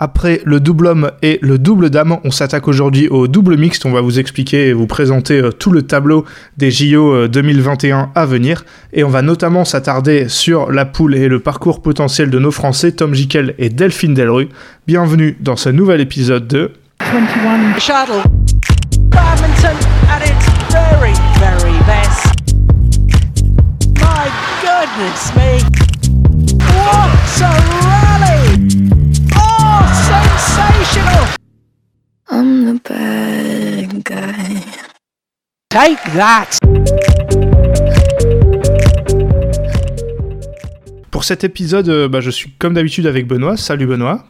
[0.00, 3.84] Après le double homme et le double dame, on s'attaque aujourd'hui au double mixte.
[3.84, 6.24] On va vous expliquer et vous présenter euh, tout le tableau
[6.56, 8.64] des JO 2021 euh, à venir.
[8.92, 12.92] Et on va notamment s'attarder sur la poule et le parcours potentiel de nos Français,
[12.92, 14.50] Tom Jikel et Delphine Delru.
[14.86, 16.70] Bienvenue dans ce nouvel épisode de
[17.00, 18.22] 21 Shuttle.
[19.10, 19.76] Badminton
[20.08, 22.36] at its very, very best.
[23.96, 24.30] My
[24.62, 25.58] goodness me.
[26.68, 27.50] What a
[27.82, 28.37] rally!
[32.30, 34.62] I'm the bad guy.
[35.70, 36.58] Take that!
[41.10, 43.56] Pour cet épisode, euh, bah, je suis comme d'habitude avec Benoît.
[43.56, 44.24] Salut Benoît.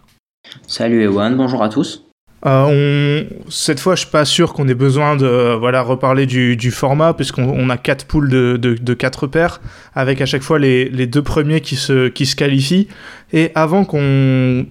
[0.66, 2.07] Salut Ewan, bonjour à tous.
[2.47, 3.51] Euh, on...
[3.51, 7.70] Cette fois, je suis pas sûr qu'on ait besoin de voilà reparler du, format, puisqu'on
[7.70, 9.61] a quatre poules de, quatre paires,
[9.95, 12.88] avec à chaque fois les, deux premiers qui se, qualifient.
[13.33, 14.66] Et avant qu'on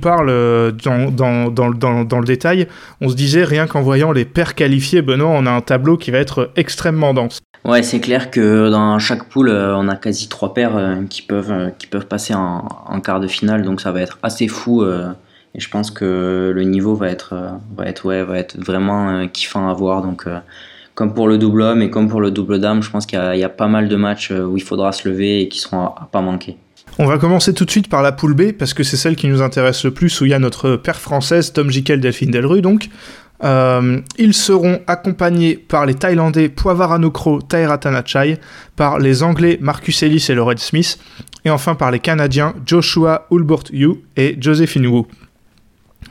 [0.00, 2.66] parle euh, dans, le détail,
[3.00, 6.10] on se disait rien qu'en voyant les paires qualifiées, Benoît, on a un tableau qui
[6.10, 7.40] va être extrêmement dense.
[7.64, 11.70] Ouais, c'est clair que dans chaque poule, euh, on a quasi trois paires qui peuvent,
[12.08, 14.84] passer en, quart de finale, donc ça va être assez fou.
[15.54, 19.10] Et je pense que le niveau va être, euh, va être, ouais, va être vraiment
[19.10, 20.02] euh, kiffant à voir.
[20.02, 20.38] Donc, euh,
[20.94, 23.44] comme pour le double homme et comme pour le double dame, je pense qu'il y,
[23.44, 26.20] a pas mal de matchs où il faudra se lever et qui seront à, pas
[26.20, 26.56] manquer.
[26.98, 29.26] On va commencer tout de suite par la poule B parce que c'est celle qui
[29.26, 32.60] nous intéresse le plus où il y a notre père française Tom Jikel Delphine Delru
[32.60, 32.90] donc.
[33.42, 38.38] ils seront accompagnés par les Thaïlandais Poivaranokro Tanachai,
[38.76, 40.98] par les Anglais Marcus Ellis et Lauren Smith,
[41.46, 45.06] et enfin par les Canadiens Joshua Hulbert Yu et Josephine Wu.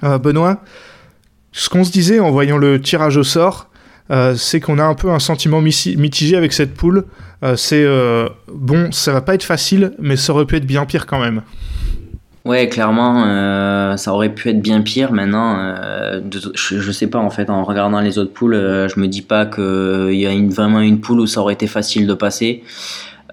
[0.04, 0.62] Euh, Benoît,
[1.52, 3.70] ce qu'on se disait en voyant le tirage au sort,
[4.10, 7.06] euh, c'est qu'on a un peu un sentiment mitigé avec cette poule.
[7.44, 7.86] Euh, c'est
[8.54, 11.42] bon, ça va pas être facile, mais ça aurait pu être bien pire quand même.
[12.44, 15.12] Ouais, clairement, ça aurait pu être bien pire.
[15.12, 15.76] Maintenant,
[16.56, 20.16] je, sais pas en fait, en regardant les autres poules, je me dis pas qu'il
[20.16, 22.64] y a une, vraiment une poule où ça aurait été facile de passer.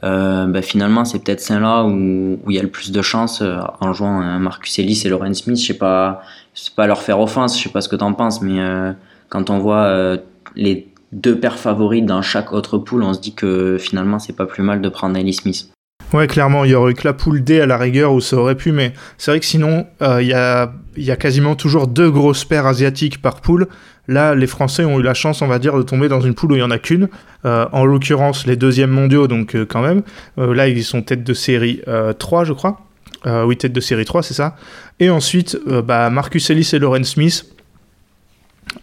[0.03, 3.42] Bah, finalement, c'est peut-être celle-là où il y a le plus de chance
[3.81, 5.59] en jouant Marcus Ellis et Lauren Smith.
[5.60, 6.22] Je sais pas,
[6.60, 8.92] c'est pas leur faire offense, je sais pas ce que t'en penses, mais euh,
[9.28, 10.19] quand on voit euh,
[10.56, 14.47] les deux paires favorites dans chaque autre poule, on se dit que finalement c'est pas
[14.47, 15.70] plus mal de prendre Ellie Smith.
[16.12, 18.36] Ouais, clairement, il y aurait eu que la poule D à la rigueur où ça
[18.36, 22.44] aurait pu, mais c'est vrai que sinon, euh, il y, a, quasiment toujours deux grosses
[22.44, 23.69] paires asiatiques par poule.
[24.08, 26.52] Là, les Français ont eu la chance, on va dire, de tomber dans une poule
[26.52, 27.08] où il y en a qu'une.
[27.44, 30.02] en l'occurrence, les deuxièmes mondiaux, donc quand même.
[30.38, 31.82] là, ils sont tête de série
[32.19, 32.80] 3, je crois.
[33.26, 34.56] Euh, oui, tête de série 3, c'est ça.
[35.00, 37.46] Et ensuite, euh, bah, Marcus Ellis et Lauren Smith,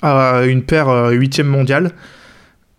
[0.04, 1.92] une paire euh, huitième mondiale,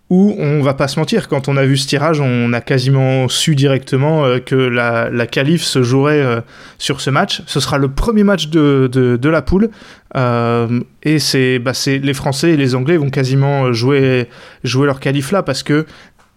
[0.08, 3.28] où on va pas se mentir, quand on a vu ce tirage, on a quasiment
[3.28, 6.44] su directement que la, la qualif se jouerait
[6.78, 7.42] sur ce match.
[7.46, 9.68] Ce sera le premier match de, de, la poule.
[10.14, 14.28] et c'est bah, les Français et les Anglais vont quasiment jouer,
[14.62, 15.86] jouer leur qualif là parce que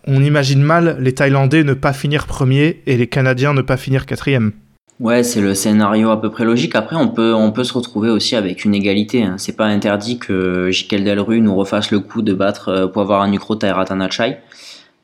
[0.08, 4.06] on imagine mal les Thaïlandais ne pas finir premier et les Canadiens ne pas finir
[4.08, 4.54] quatrième.
[5.00, 6.76] Ouais, c'est le scénario à peu près logique.
[6.76, 9.24] Après, on peut, on peut se retrouver aussi avec une égalité.
[9.24, 9.36] Hein.
[9.38, 13.22] C'est pas interdit que Jikel Delru nous refasse le coup de battre euh, pour avoir
[13.22, 14.40] un Nucro Tairatanachai.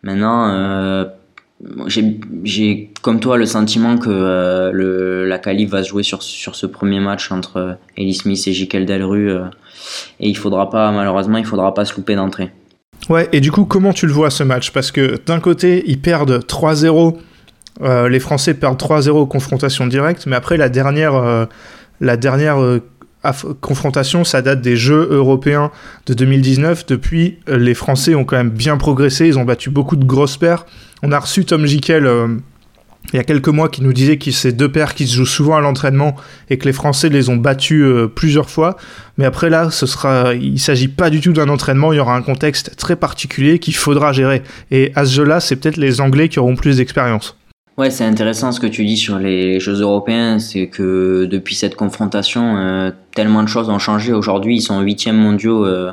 [0.04, 1.06] Maintenant, euh,
[2.44, 6.66] j'ai comme toi le sentiment que euh, la qualif va se jouer sur, sur ce
[6.66, 9.32] premier match entre Ellie Smith et Jikel Delru.
[9.32, 12.52] et il faudra pas, malheureusement, il faudra pas se louper d'entrée.
[13.08, 14.72] Ouais, et du coup, comment tu le vois ce match?
[14.72, 17.16] Parce que d'un côté, ils perdent 3-0
[17.82, 21.46] euh, les Français perdent 3-0 confrontation directe, mais après la dernière, euh,
[22.00, 22.82] la dernière euh,
[23.60, 25.72] confrontation, ça date des Jeux européens
[26.06, 26.86] de 2019.
[26.86, 30.66] Depuis, les Français ont quand même bien progressé, ils ont battu beaucoup de grosses paires.
[31.04, 32.08] On a reçu Tom Jikel
[33.14, 35.28] il y a quelques mois qui nous disait que c'est deux paires qui se jouent
[35.28, 36.16] souvent à l'entraînement
[36.50, 38.78] et que les Français les ont battus plusieurs fois.
[39.18, 42.16] Mais après là, ce sera, il s'agit pas du tout d'un entraînement, il y aura
[42.16, 44.42] un contexte très particulier qu'il faudra gérer.
[44.72, 47.38] Et à ce jeu-là, c'est peut-être les Anglais qui auront plus d'expérience.
[47.78, 51.76] Ouais, c'est intéressant ce que tu dis sur les Jeux européens, c'est que depuis cette
[51.76, 54.14] confrontation, euh, tellement de choses ont changé.
[54.14, 55.92] Aujourd'hui, ils sont huitièmes mondiaux, euh,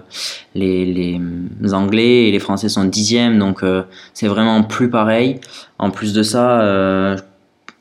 [0.54, 3.82] les, les, Anglais et les Français sont dixièmes, donc euh,
[4.14, 5.40] c'est vraiment plus pareil.
[5.80, 7.16] En plus de ça,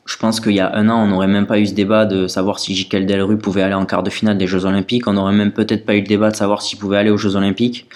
[0.04, 2.26] je pense qu'il y a un an, on n'aurait même pas eu ce débat de
[2.26, 5.06] savoir si Jikel Delru pouvait aller en quart de finale des Jeux Olympiques.
[5.06, 7.36] On n'aurait même peut-être pas eu le débat de savoir s'il pouvait aller aux Jeux
[7.36, 7.86] Olympiques.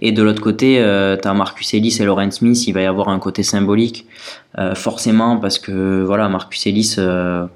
[0.00, 2.66] Et de l'autre côté, euh, tu as Marcus Ellis et Lauren Smith.
[2.66, 4.06] Il va y avoir un côté symbolique,
[4.58, 7.46] euh, forcément, parce que voilà, Marcus Ellis euh,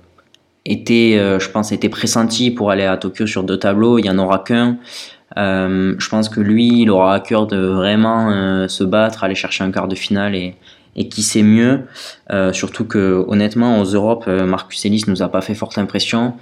[0.64, 3.98] était, euh, je pense, était pressenti pour aller à Tokyo sur deux tableaux.
[3.98, 4.78] Il n'y en aura qu'un.
[5.36, 9.72] je pense que lui, il aura à cœur de vraiment se battre, aller chercher un
[9.72, 10.54] quart de finale et,
[10.98, 11.84] et qui sait mieux.
[12.30, 16.34] Euh, surtout que honnêtement, aux Europes, euh, Marcus Ellis nous a pas fait forte impression.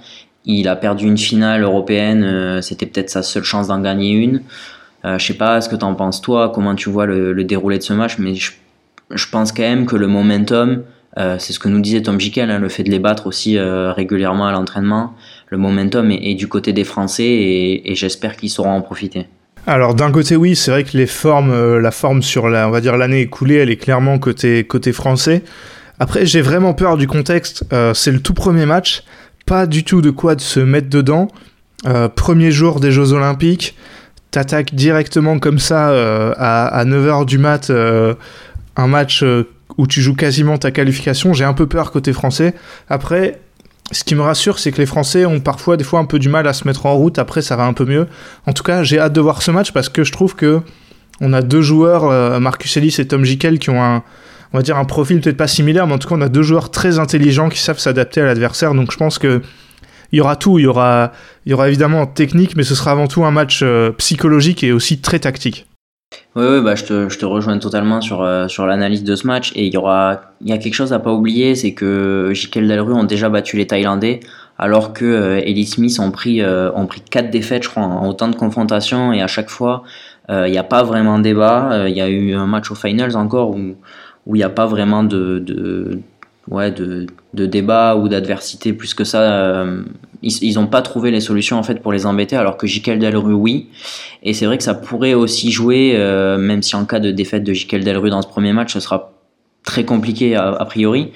[0.45, 4.41] il a perdu une finale européenne, c'était peut-être sa seule chance d'en gagner une.
[5.03, 7.83] je sais pas ce que tu en penses toi, comment tu vois le, déroulé de
[7.83, 10.83] ce match, mais je, pense quand même que le momentum,
[11.17, 14.47] c'est ce que nous disait Tom Jikel, hein, le fait de les battre aussi régulièrement
[14.47, 15.15] à l'entraînement,
[15.47, 17.27] le momentum est, du côté des Français
[17.83, 19.27] et j'espère qu'ils sauront en profiter.
[19.69, 22.71] Alors d'un côté oui, c'est vrai que les formes, euh, la forme sur la, on
[22.71, 25.43] va dire l'année écoulée, elle est clairement côté côté français.
[25.99, 27.65] Après j'ai vraiment peur du contexte.
[27.73, 29.03] Euh, c'est le tout premier match,
[29.45, 31.27] pas du tout de quoi de se mettre dedans.
[31.85, 33.75] Euh, premier jour des Jeux Olympiques,
[34.31, 39.21] t'attaques directement comme ça à, à 9h du mat, un match
[39.77, 41.33] où tu joues quasiment ta qualification.
[41.33, 42.53] J'ai un peu peur côté français.
[42.89, 43.41] Après
[43.91, 46.29] ce qui me rassure, c'est que les Français ont parfois des fois un peu du
[46.29, 47.19] mal à se mettre en route.
[47.19, 48.07] Après, ça va un peu mieux.
[48.45, 50.61] En tout cas, j'ai hâte de voir ce match parce que je trouve que
[51.21, 54.03] on a deux joueurs, euh, Marcus Ellis et Tom Jikel, qui ont un,
[54.53, 56.43] on va dire un profil peut-être pas similaire, mais en tout cas, on a deux
[56.43, 58.73] joueurs très intelligents qui savent s'adapter à l'adversaire.
[58.73, 59.41] Donc, je pense que
[60.11, 60.59] il y aura tout.
[60.59, 61.11] Il y aura,
[61.45, 64.71] il y aura évidemment technique, mais ce sera avant tout un match euh, psychologique et
[64.71, 65.67] aussi très tactique.
[66.35, 69.51] Oui, bah, je, te, rejoins totalement sur, euh, sur l'analyse de ce match.
[69.55, 72.67] Et il y, aura, il y a quelque chose à pas oublier, c'est que Jikel
[72.67, 74.19] Delru ont déjà battu les Thaïlandais,
[74.59, 78.07] alors que euh, Ellie Smith ont pris, euh, ont pris 4 défaites, je crois, en
[78.07, 79.11] autant de confrontations.
[79.13, 79.83] Et à chaque fois,
[80.29, 81.85] il n'y a pas vraiment débat.
[81.87, 83.75] Il y a eu un match aux finals encore où
[84.27, 85.99] où il n'y a pas vraiment de,
[86.49, 89.21] ouais, de, de débat ou d'adversité plus que ça.
[89.21, 89.83] Euh,
[90.23, 93.33] ils n'ont pas trouvé les solutions en fait pour les embêter, alors que Jikel Delru,
[93.33, 93.69] oui.
[94.23, 97.43] Et c'est vrai que ça pourrait aussi jouer, euh, même si en cas de défaite
[97.43, 99.13] de Jikel Delru dans ce premier match, ce sera
[99.63, 101.11] très compliqué a, priori.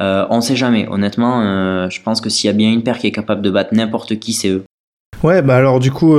[0.00, 0.86] Euh, on ne sait jamais.
[0.88, 3.74] Honnêtement, je pense que s'il y a bien une paire qui est capable de battre
[3.74, 4.62] n'importe qui, c'est eux.
[5.22, 6.16] Ouais, bah alors du coup,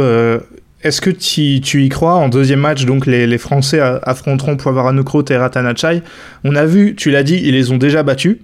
[0.83, 2.13] est-ce que tu, tu, y crois?
[2.15, 6.03] En deuxième match, donc les, les Français affronteront Poivara et Ratanachai.
[6.43, 8.37] On a vu, tu l'as dit, ils les ont déjà battus.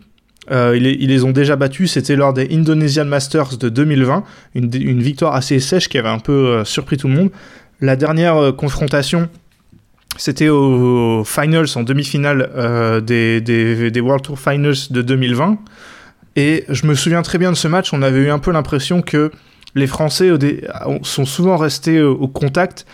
[0.51, 5.35] Euh, ils, les ont déjà battus, c'était lors des Indonesian Masters de 2020, une, victoire
[5.35, 7.31] assez sèche qui avait un peu euh, surpris tout le monde.
[7.81, 9.29] La dernière euh, confrontation,
[10.17, 12.49] c'était aux, finals, en demi-finale
[13.03, 15.57] des, World Tour Finals de 2020.
[16.37, 19.01] Et je me souviens très bien de ce match, on avait eu un peu l'impression
[19.01, 19.31] que
[19.75, 20.31] les Français
[21.03, 22.85] sont souvent restés au contact,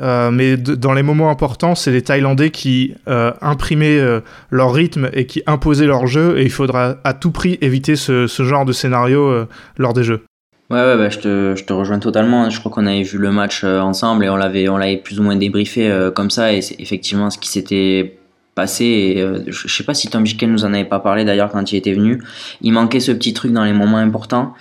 [0.00, 5.08] euh, mais dans les moments importants, c'est les Thaïlandais qui euh, imprimaient euh, leur rythme
[5.12, 8.72] et qui imposaient leur jeu, et il faudra à tout prix éviter ce, genre de
[8.72, 9.46] scénario
[9.78, 10.24] lors des jeux.
[10.68, 11.18] Ouais, ouais bah, je,
[11.62, 12.50] te, rejoins totalement.
[12.50, 16.10] Je crois qu'on avait vu le match ensemble et on l'avait, plus ou moins débriefé
[16.14, 18.18] comme ça, et c'est effectivement ce qui s'était
[18.54, 18.84] passé.
[18.84, 21.94] Et, je sais pas si Tom nous en avait pas parlé d'ailleurs quand il était
[21.94, 22.22] venu.
[22.60, 24.54] Il manquait ce petit truc dans les moments importants.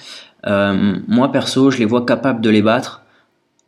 [0.46, 3.02] Moi perso, je les vois capables de les battre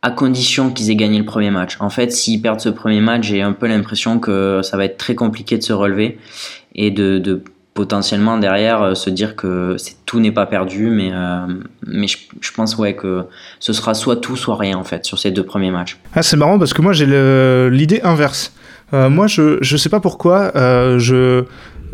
[0.02, 1.76] à condition qu'ils aient gagné le premier match.
[1.80, 4.96] En fait, s'ils perdent ce premier match, j'ai un peu l'impression que ça va être
[4.96, 6.18] très compliqué de se relever
[6.74, 7.42] et de,
[7.74, 11.46] potentiellement derrière euh, se dire que tout n'est pas perdu, mais, euh,
[12.40, 13.24] je, pense ouais, que
[13.60, 15.96] ce sera soit tout, soit rien en fait sur ces deux premiers matchs.
[16.14, 17.06] Ah, c'est marrant parce que moi j'ai
[17.70, 18.52] l'idée inverse.
[18.94, 21.44] Euh, moi je ne sais pas pourquoi, je,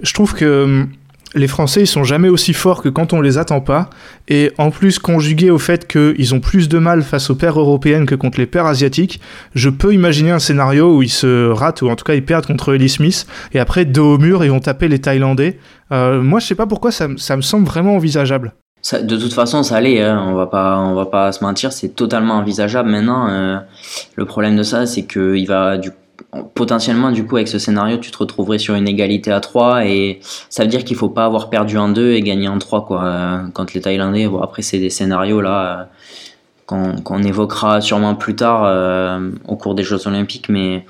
[0.03, 0.87] je trouve que
[1.35, 3.91] les Français, ils sont jamais aussi forts que quand on les attend pas.
[4.29, 8.07] Et en plus, conjugué au fait qu'ils ont plus de mal face aux paires européennes
[8.07, 9.21] que contre les paires asiatiques,
[9.55, 12.47] je peux imaginer un scénario où ils se ratent, ou en tout cas ils perdent
[12.47, 15.59] contre Ellie Smith, et après, dos au mur, ils vont taper les Thaïlandais.
[15.93, 18.55] Euh, moi, je sais pas pourquoi ça, me semble vraiment envisageable.
[18.93, 20.25] de toute façon, ça allait, hein.
[20.27, 22.91] on va pas, on va pas se mentir, c'est totalement envisageable.
[22.91, 23.59] Maintenant, euh,
[24.15, 25.91] le problème de ça, c'est qu'il va du
[26.55, 30.21] potentiellement, du coup, avec ce scénario, tu te retrouverais sur une égalité à 3 et
[30.49, 33.05] ça veut dire qu'il faut pas avoir perdu en 2 et gagner en 3, quoi.
[33.05, 35.89] Euh, quand les Thaïlandais, bon, après, c'est des scénarios là
[36.69, 40.87] euh, qu'on évoquera sûrement plus tard euh, au cours des Jeux Olympiques, mais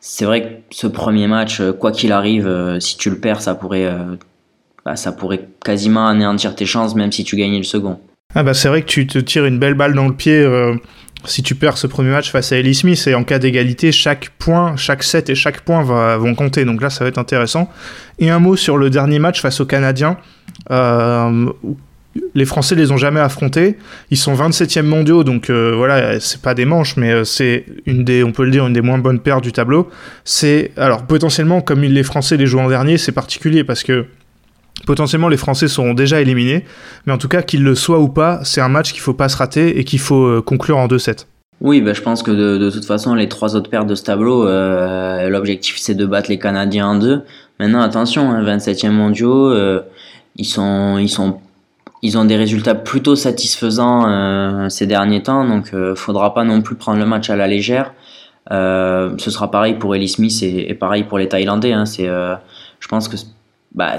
[0.00, 3.92] c'est vrai que ce premier match, quoi qu'il arrive, si tu le perds, ça pourrait,
[4.84, 7.98] bah, ça pourrait quasiment anéantir tes chances, même si tu gagnais le second.
[8.34, 10.44] Ah bah c'est vrai que tu te tires une belle balle dans le pied
[11.24, 14.30] si tu perds ce premier match face à Ellie Smith et en cas d'égalité, chaque
[14.38, 16.64] point, chaque set et chaque point vont compter.
[16.64, 17.70] Donc là, ça va être intéressant.
[18.18, 20.16] Et un mot sur le dernier match face aux Canadiens.
[20.70, 21.50] Euh,
[22.34, 23.76] les Français les ont jamais affrontés.
[24.10, 28.04] Ils sont 27e mondiaux, donc euh, voilà, c'est pas des manches, mais euh, c'est une
[28.04, 29.88] des, on peut le dire, une des moins bonnes paires du tableau.
[30.24, 34.06] C'est alors potentiellement comme les Français les jouent en dernier, c'est particulier parce que
[34.86, 36.64] potentiellement les Français seront déjà éliminés,
[37.06, 39.28] mais en tout cas qu'ils le soient ou pas, c'est un match qu'il faut pas
[39.28, 41.26] se rater et qu'il faut euh, conclure en 2-7.
[41.60, 44.46] Oui, bah, je pense que de, toute façon, les trois autres paires de ce tableau,
[44.46, 47.22] euh, l'objectif c'est de battre les Canadiens en deux.
[47.58, 49.82] Maintenant, attention, 27e hein, mondiaux, euh,
[50.36, 51.40] ils sont, ils sont,
[52.02, 57.00] ils ont des résultats plutôt satisfaisants ces derniers temps, donc faudra pas non plus prendre
[57.00, 57.92] le match à la légère.
[58.48, 61.72] ce sera pareil pour Ellie Smith et, pareil pour les Thaïlandais.
[61.72, 63.16] Hein, je pense que
[63.74, 63.96] bah,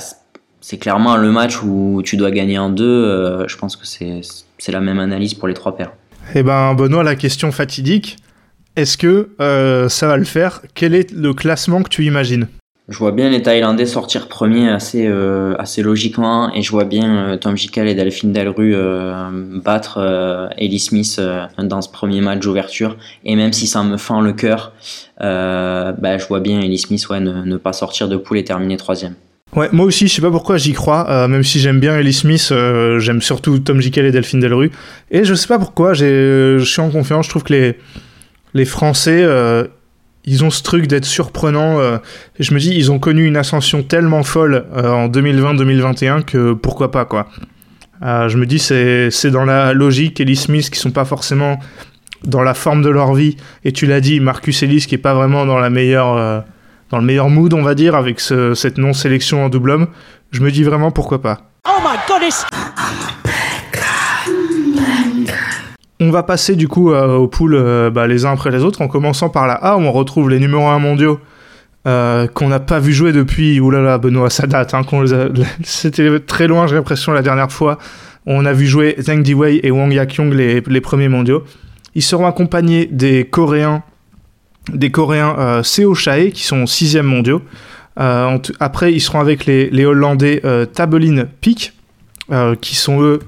[0.62, 2.86] c'est clairement le match où tu dois gagner en deux.
[2.86, 5.92] Euh, je pense que c'est la même analyse pour les trois paires.
[6.36, 8.18] Eh ben, Benoît, la question fatidique.
[8.76, 9.30] Est-ce que
[9.90, 10.62] ça va le faire?
[10.76, 12.48] Quel est le classement que tu imagines?
[12.90, 17.18] Je vois bien les Thaïlandais sortir premier assez, euh, assez logiquement et je vois bien
[17.18, 19.30] euh, Tom Jikel et Delphine Delru euh,
[19.64, 21.22] battre Ellie Smith
[21.60, 22.98] dans ce premier match d'ouverture.
[23.24, 24.74] Et même si ça me fend le cœur,
[25.20, 29.14] bah, je vois bien Ellie Smith ouais, ne, pas sortir de poule et terminer troisième.
[29.56, 32.54] Ouais, moi aussi, je sais pas pourquoi j'y crois, même si j'aime bien Ellie Smith,
[33.00, 34.70] j'aime surtout Tom Jikel et Delphine Delru.
[35.10, 37.78] Et je sais pas pourquoi, je suis en confiance, je trouve que les,
[38.54, 39.26] les Français
[40.26, 41.80] ils ont ce truc d'être surprenant.
[41.80, 41.98] Euh,
[42.40, 46.92] je me dis, ils ont connu une ascension tellement folle euh, en 2020-2021 que pourquoi
[46.92, 47.28] pas, quoi.
[48.04, 50.20] Euh, je me dis, c'est dans la logique.
[50.20, 51.60] Ellie Smith, qui sont pas forcément
[52.24, 53.38] dans la forme de leur vie.
[53.66, 56.44] Et tu l'as dit, Marcus Ellis, qui est pas vraiment dans, la meilleure,
[56.90, 59.88] dans le meilleur mood, on va dire, avec cette non-sélection en double homme.
[60.32, 61.50] Je me dis vraiment pourquoi pas.
[61.68, 62.46] Oh my goodness!
[66.02, 68.82] On va passer du coup euh, aux poules euh, bah, les uns après les autres,
[68.82, 71.20] en commençant par la A où on retrouve les numéros 1 mondiaux
[71.88, 74.84] euh, qu'on n'a pas vu jouer depuis, oulala Benoît, ça date, hein,
[75.64, 77.78] c'était très loin j'ai l'impression la dernière fois.
[78.26, 81.44] On a vu jouer Zheng Diwei et Wang Yakyong les, les premiers mondiaux.
[81.96, 83.84] Ils seront accompagnés des Coréens,
[84.74, 87.42] des Coréens Seo Chae qui sont 6e mondiaux.
[87.98, 90.42] après, ils seront avec les, Hollandais
[90.74, 91.74] Tabelin Peak,
[92.62, 93.20] qui sont eux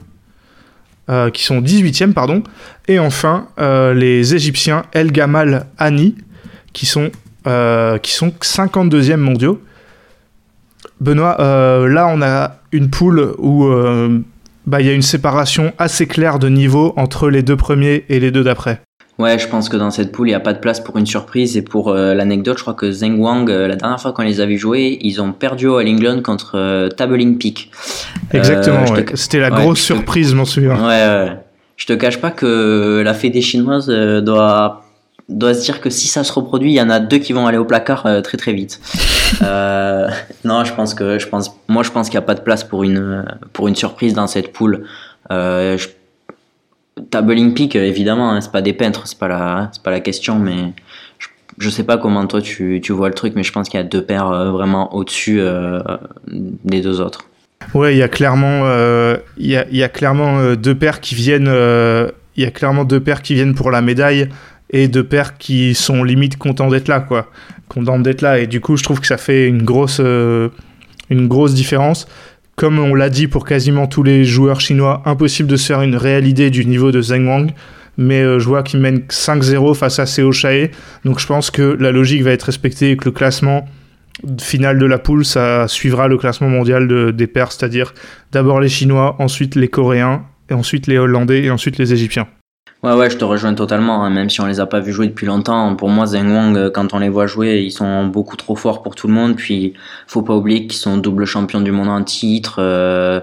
[1.11, 2.41] euh, qui sont 18e, pardon.
[2.87, 6.15] Et enfin, euh, les Égyptiens El Gamal Ani,
[6.71, 7.11] qui sont,
[7.47, 9.61] euh, qui sont 52e mondiaux.
[11.01, 13.67] Benoît, là, on a une poule où
[14.67, 18.19] bah, il y a une séparation assez claire de niveau entre les deux premiers et
[18.19, 18.81] les deux d'après.
[19.19, 21.05] Ouais, je pense que dans cette poule, il n'y a pas de place pour une
[21.05, 21.57] surprise.
[21.57, 24.57] Et pour l'anecdote, je crois que Zheng Wang, la dernière fois qu'on les a vus
[24.57, 27.71] jouer, ils ont perdu au All England contre euh, Tabling Peak.
[28.33, 30.75] Exactement, c'était la grosse surprise, m'en souviens.
[30.75, 31.37] Ouais, ouais.
[31.77, 34.83] Je te cache pas que la Fédé chinoise doit,
[35.29, 37.47] doit se dire que si ça se reproduit, il y en a deux qui vont
[37.47, 38.79] aller au placard très très vite.
[39.41, 42.63] non, je pense que, je pense, moi je pense qu'il n'y a pas de place
[42.63, 44.85] pour une, pour une surprise dans cette poule.
[45.29, 45.87] Je,
[47.09, 50.39] Tabling Peak, évidemment, hein, c'est pas des peintres, c'est pas la, c'est pas la question,
[50.39, 50.73] mais
[51.57, 53.83] je, sais pas comment toi tu, tu, vois le truc, mais je pense qu'il y
[53.83, 55.41] a deux paires vraiment au-dessus
[56.27, 57.25] des deux autres.
[57.73, 61.15] Ouais, il y a clairement, euh, y, a, y, a, clairement euh, deux paires qui
[61.15, 64.27] viennent, euh, il y a clairement deux paires qui viennent pour la médaille
[64.71, 67.29] et deux paires qui sont limite contents d'être là, quoi,
[67.69, 68.39] contents d'être là.
[68.39, 72.07] Et du coup, je trouve que ça fait une grosse, une grosse différence.
[72.61, 75.95] Comme on l'a dit pour quasiment tous les joueurs chinois, impossible de se faire une
[75.95, 77.51] réelle idée du niveau de Zheng Wang.
[77.97, 80.69] Mais je vois qu'il mène 5-0 face à Seo Chae.
[81.03, 83.65] Donc je pense que la logique va être respectée et que le classement
[84.39, 87.95] finale de la poule, ça suivra le classement mondial des pairs, c'est-à-dire
[88.31, 92.27] d'abord les Chinois, ensuite les Coréens, ensuite les Hollandais, et ensuite les Égyptiens.
[92.83, 95.07] Ouais, ouais, je te rejoins totalement, hein, même si on les a pas vus jouer
[95.07, 95.75] depuis longtemps.
[95.75, 98.81] Pour moi, Zheng Wang, euh, quand on les voit jouer, ils sont beaucoup trop forts
[98.81, 99.35] pour tout le monde.
[99.35, 99.73] Puis,
[100.07, 102.55] faut pas oublier qu'ils sont double champions du monde en titre.
[102.57, 103.19] Euh,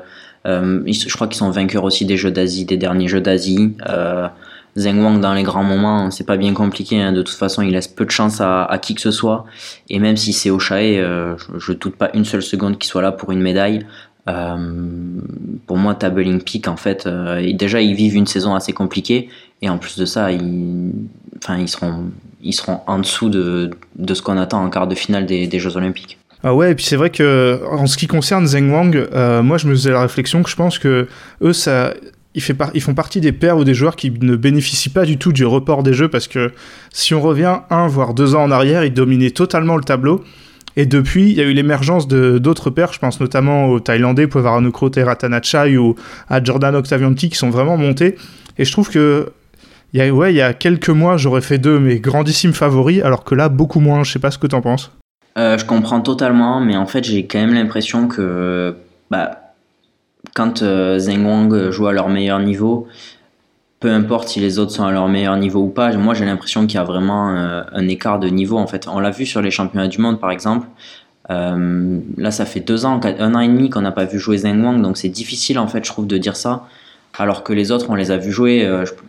[0.46, 3.74] euh, je crois qu'ils sont vainqueurs aussi des Jeux d'Asie, des derniers Jeux d'Asie.
[4.78, 7.00] Zheng Wang dans les grands moments, c'est pas bien compliqué.
[7.02, 7.12] Hein.
[7.12, 9.44] De toute façon, il laisse peu de chance à, qui que ce soit.
[9.90, 13.02] Et même si c'est au euh, je, ne doute pas une seule seconde qu'il soit
[13.02, 13.86] là pour une médaille.
[14.28, 14.56] Euh,
[15.66, 19.28] pour moi, Tabling Peak, en fait, euh, déjà ils vivent une saison assez compliquée.
[19.62, 20.92] Et en plus de ça, ils,
[21.38, 22.10] enfin, ils, seront,
[22.42, 25.58] ils seront en dessous de, de ce qu'on attend en quart de finale des, des
[25.58, 26.18] Jeux Olympiques.
[26.44, 29.08] Ah ouais, et puis c'est vrai que en ce qui concerne Zheng Wang,
[29.42, 31.08] moi je me faisais la réflexion que je pense que
[31.42, 31.94] eux, ça,
[32.74, 35.44] ils, font partie des paires ou des joueurs qui ne bénéficient pas du tout du
[35.44, 36.52] report des jeux parce que
[36.92, 40.24] si on revient un voire deux ans en arrière, ils dominaient totalement le tableau.
[40.76, 44.26] Et depuis, il y a eu l'émergence de d'autres paires, je pense notamment aux Thaïlandais,
[44.26, 45.96] Povaranukro Teratanachai ou
[46.28, 48.16] à Jordan Octavianti qui sont vraiment montés.
[48.58, 49.32] Et je trouve que
[49.94, 53.02] il y a, ouais, il y a quelques mois, j'aurais fait deux mes grandissimes favoris,
[53.02, 54.04] alors que là, beaucoup moins.
[54.04, 54.92] Je sais pas ce que t'en penses.
[55.38, 58.76] Euh, je comprends totalement, mais en fait, j'ai quand même l'impression que
[59.10, 59.54] bah,
[60.34, 62.86] quand euh, Zheng Wang joue à leur meilleur niveau,
[63.80, 66.66] peu importe si les autres sont à leur meilleur niveau ou pas, moi j'ai l'impression
[66.66, 68.88] qu'il y a vraiment euh, un écart de niveau en fait.
[68.88, 70.66] On l'a vu sur les championnats du monde par exemple.
[71.30, 74.38] Euh, là, ça fait deux ans, un an et demi qu'on n'a pas vu jouer
[74.38, 76.66] Zheng Wang, donc c'est difficile en fait, je trouve, de dire ça.
[77.18, 78.60] Alors que les autres, on les a vus jouer.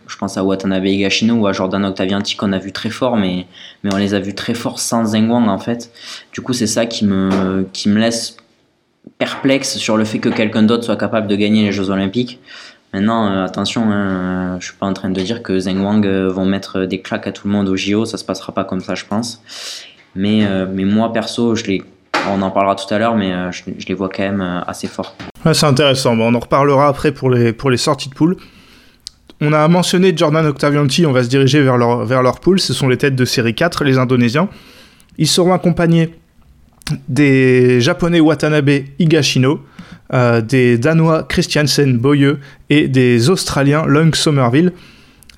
[0.08, 3.46] je, pense à Watanabe Higashino ou à Jordan Octavianti qu'on a vu très fort, mais,
[3.84, 5.92] mais on les a vus très forts sans Zheng Wang en fait.
[6.32, 8.36] Du coup, c'est ça qui me, qui me laisse
[9.18, 12.40] perplexe sur le fait que quelqu'un d'autre soit capable de gagner les Jeux Olympiques.
[12.92, 16.28] Maintenant, euh, attention, hein, je suis pas en train de dire que Zheng Wang euh,
[16.28, 18.80] vont mettre des claques à tout le monde au JO, ça se passera pas comme
[18.80, 19.42] ça, je pense.
[20.16, 21.82] Mais, euh, moi, perso, je les,
[22.28, 25.14] on en parlera tout à l'heure, mais je, les vois quand même assez forts.
[25.52, 26.18] c'est intéressant.
[26.18, 28.36] On en reparlera après pour les, sorties de poule.
[29.40, 32.22] On a mentionné Jordan Octavianti, on va se diriger vers leur, vers.
[32.56, 34.48] Ce sont les têtes de série 4, les Indonésiens.
[35.16, 36.12] Ils seront accompagnés
[37.08, 39.60] des Japonais Watanabe Higashino,
[40.12, 44.72] euh, des Danois Christiansen Boyeux et des Australiens Lung Somerville.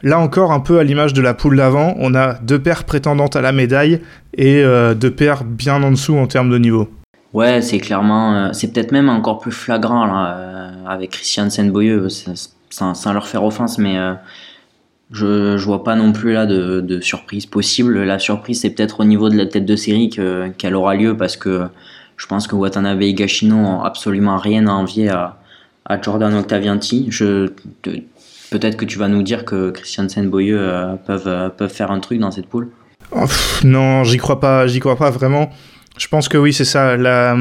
[0.03, 3.37] Là encore, un peu à l'image de la poule d'avant, on a deux paires prétendantes
[3.37, 4.01] à la médaille
[4.35, 6.89] et euh, deux paires bien en dessous en termes de niveau.
[7.35, 10.05] Ouais, c'est clairement, euh, c'est peut-être même encore plus flagrant
[10.87, 12.09] avec Christiansen Boyeux,
[12.71, 13.97] sans, leur faire offense, mais
[15.13, 18.03] je, je vois pas non plus là de, surprise possible.
[18.03, 21.37] La surprise, c'est peut-être au niveau de la tête de série qu'elle aura lieu parce
[21.37, 21.67] que
[22.23, 25.39] je pense que Watanabe et Gashino ont absolument rien à envier à,
[26.01, 27.11] Jordan Octavianti.
[28.51, 31.99] Peut-être que tu vas nous dire que Christiansen Boyeux euh, peuvent, euh, peuvent faire un
[31.99, 32.71] truc dans cette poule.
[33.11, 33.25] Oh,
[33.65, 35.51] non, j'y crois pas, j'y crois pas vraiment.
[35.99, 36.97] Je pense que oui, c'est ça.
[36.97, 37.37] La,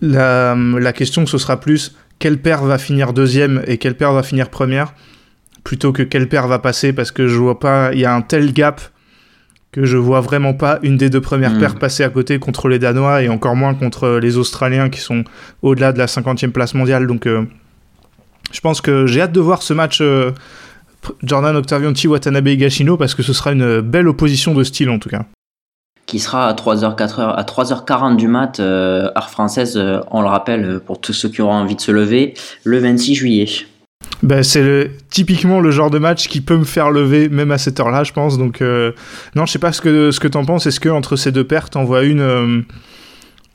[0.00, 4.22] la, la question, ce sera plus quel paire va finir deuxième et quel paire va
[4.22, 4.94] finir première
[5.62, 8.22] plutôt que quel paire va passer parce que je vois pas, il y a un
[8.22, 8.80] tel gap
[9.72, 11.58] que je vois vraiment pas une des deux premières hmm.
[11.58, 15.24] paires passer à côté contre les Danois et encore moins contre les Australiens qui sont
[15.62, 17.06] au-delà de la 50e place mondiale.
[17.06, 17.44] Donc euh,
[18.52, 20.32] je pense que j'ai hâte de voir ce match euh,
[21.22, 25.08] Jordan Octavianti Watanabe Higashino parce que ce sera une belle opposition de style en tout
[25.08, 25.24] cas.
[26.04, 30.80] Qui sera à 3h, 4h, à 3h40 du mat, euh, heure française, on le rappelle
[30.84, 33.46] pour tous ceux qui auront envie de se lever, le 26 juillet.
[34.22, 37.80] Ben, c'est typiquement le genre de match qui peut me faire lever même à cette
[37.80, 38.38] heure-là, je pense.
[38.38, 38.92] Donc, euh,
[39.34, 40.66] non, je sais pas ce que, ce que t'en penses.
[40.66, 42.60] Est-ce que entre ces deux pertes, t'en vois une euh,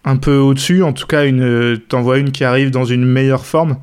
[0.03, 0.83] un peu au-dessus?
[0.83, 3.77] En tout cas, une, t'en vois une qui arrive dans une meilleure forme?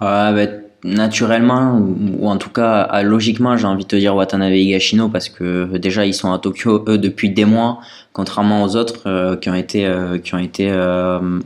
[0.00, 5.28] Ben, Naturellement, ou, en tout cas, logiquement, j'ai envie de te dire Watanabe Higashino parce
[5.28, 7.80] que déjà, ils sont à Tokyo, eux, depuis des mois,
[8.12, 9.92] contrairement aux autres euh, qui ont été,
[10.22, 10.70] qui ont été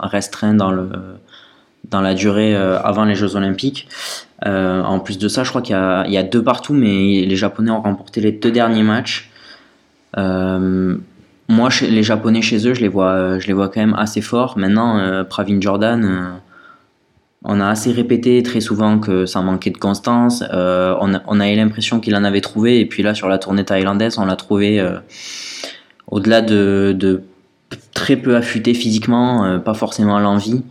[0.01, 0.91] restreints dans le
[1.93, 3.87] dans la durée avant les Jeux Olympiques.
[4.47, 7.71] Euh, en plus de ça, je crois qu'il y, a deux partout, mais les Japonais
[7.71, 9.31] ont remporté les deux derniers matchs.
[10.19, 10.97] Euh,
[11.49, 14.59] moi, les Japonais chez eux, je les vois, je les vois quand même assez forts.
[14.59, 16.41] Maintenant, euh, Pravin Jordan,
[17.45, 20.43] on a assez répété très souvent que ça manquait de constance.
[20.53, 23.65] on, on a eu l'impression qu'il en avait trouvé, et puis là, sur la tournée
[23.65, 24.85] thaïlandaise, on l'a trouvé
[26.09, 27.23] au-delà de, de,
[27.95, 30.63] très peu affûté physiquement, pas forcément l'envie.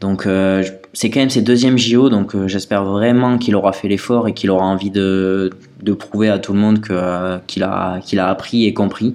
[0.00, 3.86] Donc euh, c'est quand même ses deuxièmes JO, donc euh, j'espère vraiment qu'il aura fait
[3.86, 5.50] l'effort et qu'il aura envie de,
[5.82, 9.14] de, prouver à tout le monde euh, qu'il, a, qu'il a appris et compris.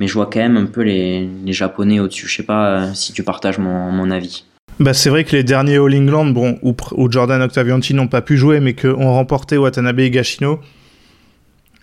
[0.00, 2.26] Mais je vois quand même un peu les, les Japonais au-dessus.
[2.26, 4.44] Je sais pas si tu partages mon, mon avis.
[4.80, 8.20] Bah c'est vrai que les derniers All England, bon, où, où Jordan Octavianti n'ont pas
[8.20, 10.58] pu jouer, mais qu'ont remporté Watanabe et Gashino,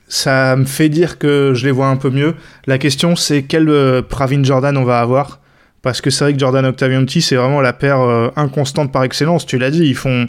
[0.09, 2.35] ça me fait dire que je les vois un peu mieux.
[2.67, 5.40] La question c'est quel Pravin Jordan on va avoir?
[5.81, 9.45] Parce que c'est vrai que Jordan Octavianti, c'est vraiment la paire euh, inconstante par excellence.
[9.45, 10.27] Tu l'as dit, ils font.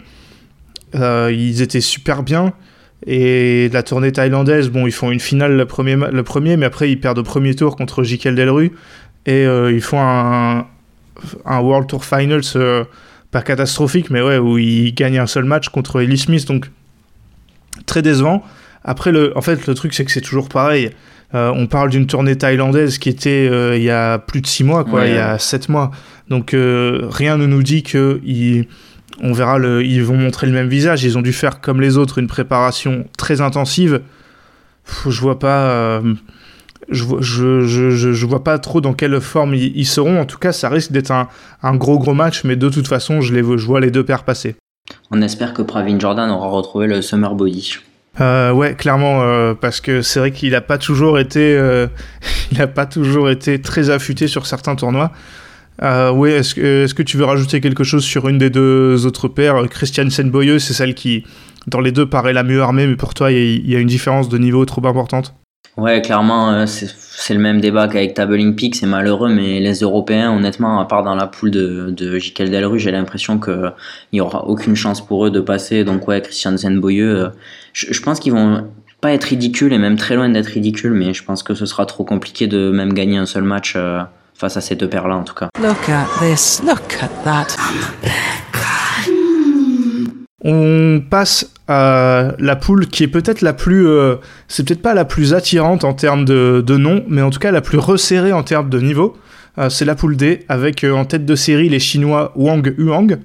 [0.95, 2.53] Euh, ils étaient super bien.
[3.05, 6.89] Et la tournée thaïlandaise, bon, ils font une finale le premier, le premier mais après
[6.89, 8.71] ils perdent au premier tour contre Jikel Delru.
[9.25, 10.65] Et euh, ils font un,
[11.45, 12.85] World Tour Finals,
[13.31, 16.47] pas catastrophique, mais ouais, où ils gagnent un seul match contre Ellie Smith.
[16.47, 16.69] Donc,
[17.85, 18.43] très décevant.
[18.83, 20.91] Après, le, en fait, le truc, c'est que c'est toujours pareil.
[21.35, 24.63] Euh, on parle d'une tournée thaïlandaise qui était euh, il y a plus de six
[24.63, 25.89] mois, quoi, il y a sept mois.
[26.29, 28.21] Donc euh, rien ne nous dit que
[29.21, 31.03] on verra le, ils vont montrer le même visage.
[31.03, 34.01] Ils ont dû faire comme les autres une préparation très intensive.
[35.07, 36.01] je vois pas.
[36.89, 40.19] Je, je, je, je, vois pas trop dans quelle forme ils, seront.
[40.19, 41.29] En tout cas, ça risque d'être un,
[41.63, 44.25] un, gros gros match, mais de toute façon, je, les, je vois les deux paires
[44.25, 44.57] passer.
[45.09, 47.79] On espère que Pravin Jordan aura retrouvé le summer body.
[48.21, 51.87] Euh, ouais, clairement, euh, parce que c'est vrai qu'il n'a pas toujours été, euh,
[52.51, 55.11] il pas toujours été très affûté sur certains tournois.
[55.81, 56.53] Euh, oui, est-ce
[56.93, 59.55] que, tu veux rajouter quelque chose sur une des deux autres paires?
[59.69, 61.23] Christian Senboyeux, c'est celle qui,
[61.65, 64.29] dans les deux, paraît la mieux armée, mais pour toi, il y, a une différence
[64.29, 65.33] de niveau trop importante?
[65.75, 70.79] Ouais, clairement, c'est le même débat qu'avec Tabling Peak, c'est malheureux, mais les Européens, honnêtement,
[70.79, 73.73] à part dans la poule de, de Jikel j'ai l'impression qu'il
[74.13, 75.83] n'y aura aucune chance pour eux de passer.
[75.83, 77.31] Donc, ouais, Christian Zenboyeux,
[77.73, 78.67] je, je pense qu'ils vont
[79.01, 81.85] pas être ridicules et même très loin d'être ridicules, mais je pense que ce sera
[81.85, 84.01] trop compliqué de même gagner un seul match euh,
[84.33, 85.49] face à ces deux paires-là, en tout cas.
[85.61, 87.47] Look at this, look at that.
[90.45, 93.87] On passe à la poule qui est peut-être la plus.
[93.87, 94.15] Euh,
[94.47, 97.51] c'est peut-être pas la plus attirante en termes de, de, nom, mais en tout cas
[97.51, 99.15] la plus resserrée en termes de niveau.
[99.57, 103.17] Euh, c'est la poule D, avec euh, en tête de série les Chinois Wang Huang,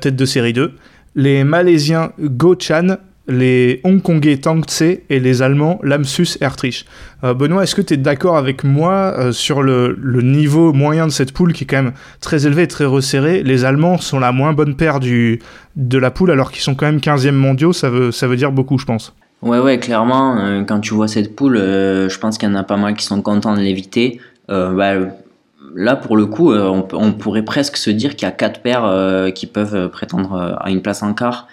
[0.00, 0.72] tête de série 2,
[1.14, 2.96] les Malaisiens Go Chan,
[3.28, 6.86] les Hongkongais Tang Tse et les Allemands Lamsus Ertrich.
[7.22, 11.12] Euh, Benoît, est-ce que tu es d'accord avec moi euh, sur le, niveau moyen de
[11.12, 13.42] cette poule qui est quand même très élevé et très resserré?
[13.42, 15.40] Les Allemands sont la moins bonne paire du,
[15.76, 18.50] de la poule alors qu'ils sont quand même 15e mondiaux, ça veut, ça veut dire
[18.50, 19.14] beaucoup je pense.
[19.42, 22.64] Ouais, ouais, clairement, euh, quand tu vois cette poule, je pense qu'il y en a
[22.64, 24.20] pas mal qui sont contents de l'éviter.
[24.48, 24.94] Bah,
[25.74, 29.46] là, pour le coup, on, pourrait presque se dire qu'il y a quatre paires qui
[29.46, 31.46] peuvent prétendre à une place en quart.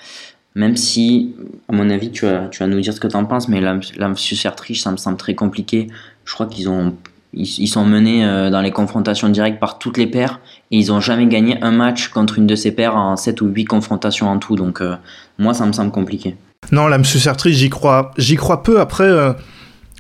[0.55, 1.35] Même si,
[1.67, 3.59] à mon avis, tu vas, tu vas nous dire ce que tu en penses, mais
[3.59, 3.77] la,
[4.15, 5.87] Sertrich, ça me semble très compliqué.
[6.23, 6.95] Je crois qu'ils ont
[7.35, 10.39] ils, sont menés euh, dans les confrontations directes par toutes les paires
[10.71, 13.47] et ils n'ont jamais gagné un match contre une de ces paires en 7 ou
[13.47, 14.55] 8 confrontations en tout.
[14.55, 14.95] Donc euh,
[15.37, 16.35] moi, ça me semble compliqué.
[16.71, 18.79] Non, la Sertrich, j'y crois, j'y crois peu.
[18.79, 19.33] Après, euh,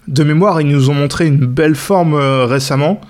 [0.07, 3.01] de mémoire, ils nous ont montré une belle forme récemment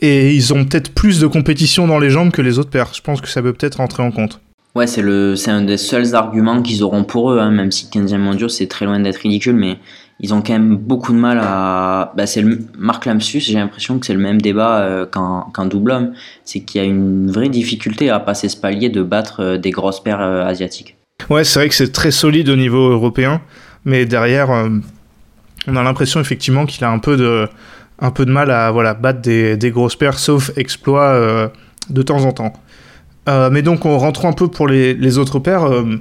[0.00, 2.92] et ils ont peut-être plus de compétition dans les jambes que les autres paires.
[2.94, 4.40] Je pense que ça peut peut-être rentrer en compte.
[4.74, 7.86] Ouais, c'est le, c'est un des seuls arguments qu'ils auront pour eux, hein, même si
[7.86, 9.78] 15e mondiaux c'est très loin d'être ridicule, mais
[10.20, 12.12] ils ont quand même beaucoup de mal à.
[12.16, 15.92] Bah, c'est le Marc Lamsus, j'ai l'impression que c'est le même débat euh, qu'un, double
[15.92, 16.12] homme,
[16.44, 19.70] c'est qu'il y a une vraie difficulté à passer ce palier de battre euh, des
[19.70, 20.96] grosses paires euh, asiatiques.
[21.30, 23.40] Ouais, c'est vrai que c'est très solide au niveau européen,
[23.84, 24.50] mais derrière,
[25.68, 27.48] on a l'impression effectivement qu'il a un peu de,
[28.00, 31.50] un peu de mal à voilà battre des, des grosses paires, sauf exploit
[31.88, 32.52] de temps en temps.
[33.28, 35.64] Euh, mais donc, on rentre un peu pour les, autres paires.
[35.64, 36.00] Euh,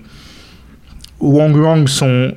[1.19, 2.33] Wang Wang sont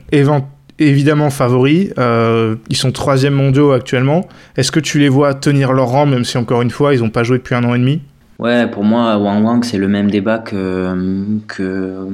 [0.79, 1.93] évidemment favoris.
[1.99, 4.29] Euh, ils sont troisième mondiaux actuellement.
[4.57, 7.11] Est-ce que tu les vois tenir leur rang, même si encore une fois, ils n'ont
[7.11, 8.01] pas joué depuis un an et demi?
[8.39, 10.95] Ouais, pour moi, Wang Wang, c'est le même débat que,
[11.49, 12.07] que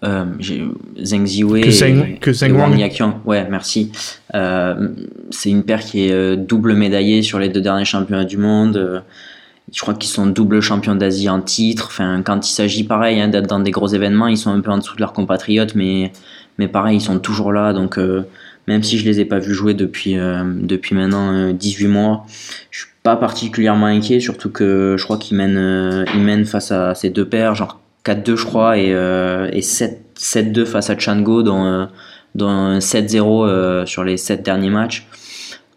[0.00, 2.78] Zheng Ziwei que Zheng, que Zheng Wang.
[3.26, 3.90] Ouais, merci.
[4.32, 9.02] c'est une paire qui est double médaillée sur les deux derniers championnats du monde.
[9.72, 11.88] Je crois qu'ils sont double champions d'Asie en titre.
[11.88, 14.70] Enfin, quand il s'agit pareil hein, d'être dans des gros événements, ils sont un peu
[14.70, 16.12] en dessous de leurs compatriotes, mais,
[16.58, 17.72] mais pareil, ils sont toujours là.
[17.72, 18.22] Donc, euh,
[18.66, 22.26] même si je les ai pas vus jouer depuis, euh, depuis maintenant 18 euh, mois,
[22.70, 26.94] je suis pas particulièrement inquiet, surtout que je crois qu'ils mènent, ils mènent face à
[26.94, 31.88] ces deux paires, genre 4-2 je crois, et, et 7-2 face à Chango, dont,
[32.34, 35.06] dont 7-0 sur les 7 derniers matchs.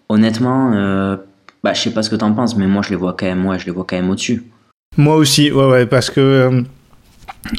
[0.09, 1.17] Honnêtement,
[1.63, 3.57] bah, je sais pas ce que t'en penses, mais moi je les vois quand même,
[3.59, 4.43] je les vois quand même au-dessus.
[4.97, 6.61] Moi aussi, ouais, ouais, parce que euh,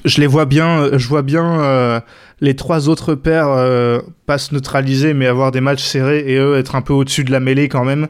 [0.05, 2.01] je les vois bien, je vois bien euh,
[2.41, 6.59] les trois autres paires euh, pas se neutraliser, mais avoir des matchs serrés et eux
[6.59, 8.09] être un peu au-dessus de la mêlée quand même.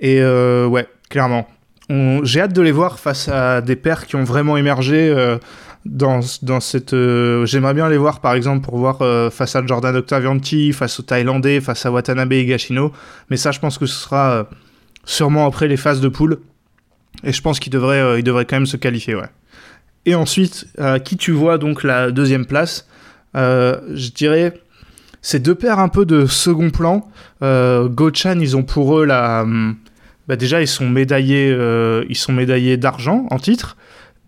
[0.00, 1.46] Et ouais, clairement.
[1.88, 5.14] J'ai hâte de les voir face à des paires qui ont vraiment émergé
[5.84, 6.90] dans, dans cette.
[7.44, 8.98] J'aimerais bien les voir par exemple pour voir
[9.32, 12.90] face à Jordan Octavianti, face aux Thaïlandais, face à Watanabe et Gashino.
[13.30, 14.48] Mais ça, je pense que ce sera
[15.04, 16.40] sûrement après les phases de poule.
[17.24, 19.28] Et je pense qu'il devrait, euh, il quand même se qualifier, ouais.
[20.04, 22.88] Et ensuite, euh, qui tu vois donc la deuxième place
[23.36, 24.54] euh, Je dirais
[25.20, 27.08] ces deux paires un peu de second plan.
[27.40, 29.42] Gochan, ils ont pour eux la.
[29.42, 29.76] Hum,
[30.26, 31.56] bah déjà, ils sont médaillés,
[32.08, 33.76] ils sont médaillés d'argent en titre.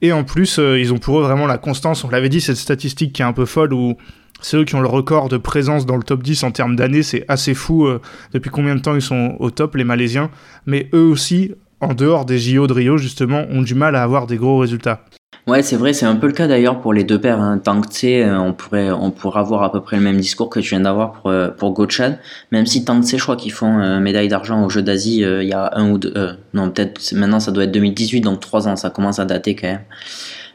[0.03, 2.05] Et en plus, ils ont pour eux vraiment la constance.
[2.05, 3.97] On l'avait dit, cette statistique qui est un peu folle où
[4.45, 7.03] c'est eux qui ont le record de présence dans le top 10 en termes d'années.
[7.03, 8.03] C'est assez fou euh,
[8.35, 10.31] depuis combien de temps ils sont au top, les Malaisiens.
[10.67, 14.27] Mais eux aussi, en dehors des JO de Rio, justement, ont du mal à avoir
[14.27, 15.01] des gros résultats.
[15.47, 17.41] Ouais, c'est vrai, c'est un peu le cas d'ailleurs pour les deux paires.
[17.41, 17.59] Hein.
[17.67, 20.81] Euh, on pourrait, on pourrait avoir à peu près le même discours que tu viens
[20.81, 22.19] d'avoir pour, euh, pour Gochan.
[22.53, 25.55] Même si Tang Tse, je crois qu'ils font médaille d'argent aux Jeux d'Asie il y
[25.55, 26.13] a un ou deux.
[26.53, 29.69] non, peut-être maintenant ça doit être 2018, donc trois ans, ça commence à dater quand
[29.69, 29.81] même.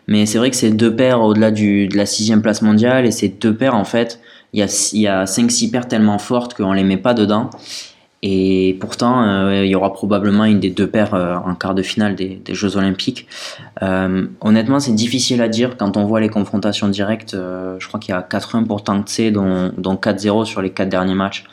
[0.10, 3.30] Mais c'est vrai que c'est deux paires au-delà de la sixième place mondiale et ces
[3.30, 4.20] deux paires, en fait,
[4.54, 7.52] il y a, y a 5-6 paires tellement fortes qu'on les met pas dedans.
[8.24, 11.84] Et pourtant, euh, il y aura probablement une des deux paires euh, en quart de
[11.84, 13.28] finale des, Jeux Olympiques.
[13.84, 17.36] Euh, honnêtement, c'est difficile à dire quand on voit les confrontations directes.
[17.36, 20.90] je crois qu'il y a 4-1 pour Tang Tse, dont, dont 4-0 sur les quatre
[20.90, 21.44] derniers matchs.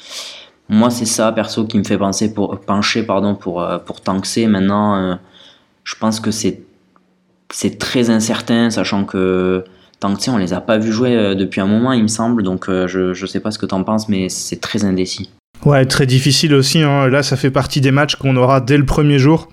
[0.71, 4.47] Moi, c'est ça, perso, qui me fait penser pour, pencher pardon, pour, pour Tang Tse.
[4.49, 5.19] Maintenant,
[5.85, 6.63] je pense que c'est
[7.53, 9.65] c'est très incertain, sachant que
[10.01, 12.43] tant que on les a pas vus jouer euh, depuis un moment, il me semble.
[12.43, 15.31] Donc euh, je, je sais pas ce que tu en penses, mais c'est très indécis.
[15.65, 16.81] Ouais, très difficile aussi.
[16.83, 17.09] Hein.
[17.09, 19.49] Là, ça fait partie des matchs qu'on aura dès le premier jour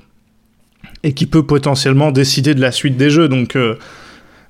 [1.03, 3.29] et qui peut potentiellement décider de la suite des jeux.
[3.29, 3.75] Donc, euh,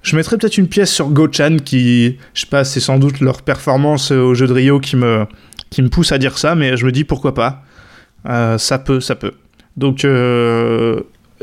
[0.01, 3.41] je mettrais peut-être une pièce sur Gochan qui, je sais pas, c'est sans doute leur
[3.41, 5.25] performance au jeu de Rio qui me,
[5.69, 7.63] qui me pousse à dire ça, mais je me dis pourquoi pas.
[8.58, 9.32] ça peut, ça peut.
[9.77, 10.06] Donc,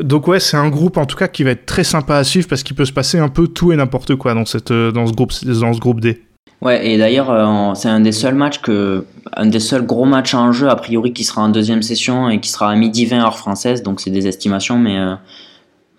[0.03, 2.49] donc ouais, c'est un groupe en tout cas qui va être très sympa à suivre
[2.49, 5.07] parce qu'il peut se passer un peu tout et n'importe quoi dans, cette, euh, dans,
[5.07, 6.23] ce groupe, dans ce groupe D.
[6.61, 10.35] Ouais, et d'ailleurs, euh, c'est un des seuls matchs que, un des seuls gros matchs
[10.35, 13.21] en jeu, a priori, qui sera en deuxième session et qui sera à midi 20
[13.21, 15.15] heure française, donc c'est des estimations, mais euh,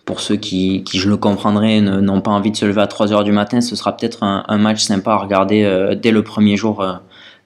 [0.06, 3.12] pour ceux qui, qui je le comprendrais, n'ont pas envie de se lever à 3
[3.12, 6.84] heures du matin, ce sera peut-être un, match sympa à regarder dès le premier jour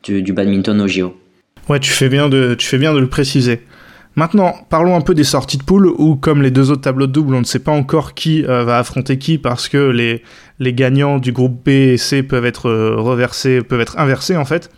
[0.03, 1.15] du, du, badminton au JO.
[1.69, 3.61] Ouais, tu fais bien de, tu fais bien de le préciser.
[4.15, 7.11] Maintenant, parlons un peu des sorties de poule où, comme les deux autres tableaux de
[7.11, 10.23] double, on ne sait pas encore qui euh, va affronter qui parce que les,
[10.59, 14.45] les gagnants du groupe B et C peuvent être euh, reversés, peuvent être inversés en
[14.45, 14.71] fait.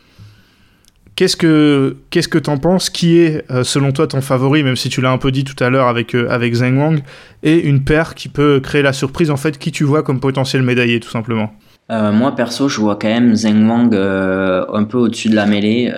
[1.15, 2.89] Qu'est-ce que qu'est-ce que t'en penses?
[2.89, 5.63] Qui est euh, selon toi ton favori, même si tu l'as un peu dit tout
[5.63, 6.99] à l'heure avec avec Zheng Wang,
[7.43, 10.63] et une paire qui peut créer la surprise en fait, qui tu vois comme potentiel
[10.63, 11.53] médaillé tout simplement?
[11.89, 15.91] Moi perso, je vois quand même Zheng Wang un peu au-dessus de la mêlée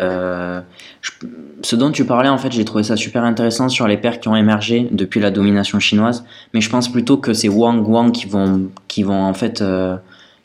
[1.61, 4.27] ce dont tu parlais, en fait, j'ai trouvé ça super intéressant sur les paires qui
[4.27, 6.25] ont émergé depuis la domination chinoise.
[6.53, 9.97] Mais je pense plutôt que c'est Wang Wang qui vont, qui vont en fait, euh,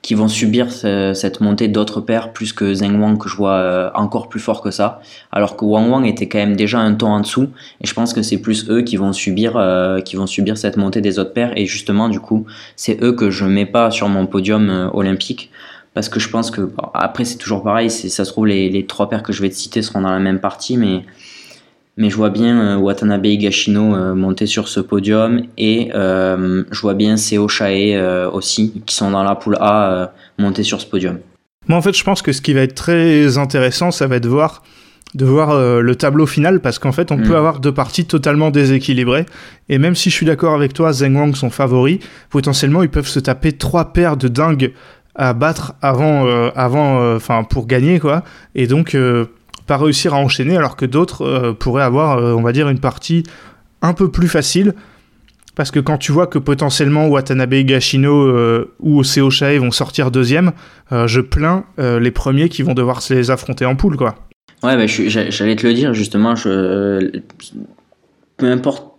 [0.05, 3.91] qui vont subir cette montée d'autres paires plus que Zheng Wang que je vois euh,
[3.95, 5.01] encore plus fort que ça.
[5.33, 7.49] Alors que Wang Wang était quand même déjà un ton en dessous.
[7.81, 10.77] Et je pense que c'est plus eux qui vont subir, euh, qui vont subir cette
[10.77, 11.53] montée des autres paires.
[11.57, 12.45] Et justement, du coup,
[12.77, 15.51] c'est eux que je mets pas sur mon podium olympique
[15.95, 19.09] parce que je pense que après c'est toujours pareil ça se trouve les, les, trois
[19.09, 21.05] paires que je vais te citer seront dans la même partie mais
[21.97, 26.65] mais je vois bien euh, Watanabe et Gashino euh, monter sur ce podium et euh,
[26.71, 27.97] je vois bien Seo Shae
[28.33, 31.19] aussi qui sont dans la poule A monter sur ce podium.
[31.69, 34.25] Moi en fait je pense que ce qui va être très intéressant ça va être
[34.25, 34.63] de voir
[35.15, 37.37] de voir le tableau final parce qu'en fait on peut mm.
[37.37, 39.27] avoir deux parties totalement déséquilibrées
[39.69, 43.07] et même si je suis d'accord avec toi Zheng Wang sont favoris potentiellement ils peuvent
[43.07, 44.73] se taper trois paires de dingues
[45.15, 49.27] à battre avant, euh, avant, euh, enfin pour gagner quoi, et donc euh,
[49.67, 53.23] pas réussir à enchaîner, alors que d'autres pourraient avoir, on va dire, une partie
[53.83, 54.75] un peu plus facile.
[55.57, 60.53] Parce que quand tu vois que potentiellement Watanabe, Gashino ou Oseo Shae vont sortir deuxième,
[60.91, 64.17] je plains les premiers qui vont devoir se les affronter en poule, quoi.
[64.63, 67.21] Ouais, bah, j'allais te le dire, justement, je...
[68.37, 68.94] peu importe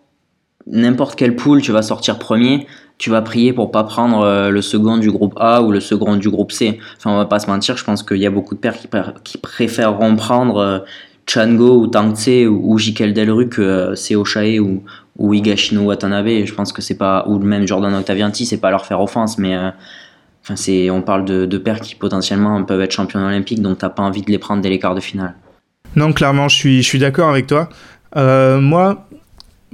[0.67, 4.61] n'importe quelle poule, tu vas sortir premier, tu vas prier pour pas prendre euh, le
[4.61, 6.79] second du groupe A ou le second du groupe C.
[6.97, 8.75] Enfin, on va pas se mentir, je pense qu'il y a beaucoup de pères
[9.23, 10.79] qui, préféreront prendre euh,
[11.27, 14.83] Chango ou Tangtse ou, Jikel Delru que euh, Seo Shae ou,
[15.17, 16.45] ou Higashino Watanabe.
[16.45, 19.57] Je pense que c'est pas, ou même Jordan Octavianti, c'est pas leur faire offense, mais
[20.43, 20.55] enfin,
[20.91, 24.21] on parle de, de pères qui potentiellement peuvent être champions olympiques, donc t'as pas envie
[24.21, 25.35] de les prendre dès les quarts de finale.
[25.95, 27.69] Non, clairement, je suis, je suis d'accord avec toi.
[28.15, 29.04] moi,